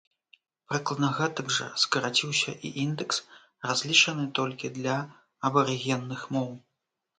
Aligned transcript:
Прыкладна 0.69 1.09
гэтак 1.17 1.51
жа 1.57 1.67
скараціўся 1.83 2.51
і 2.71 2.73
індэкс, 2.85 3.21
разлічаны 3.69 4.25
толькі 4.41 4.75
для 4.81 4.99
абарыгенных 5.51 6.29
моў. 6.37 6.53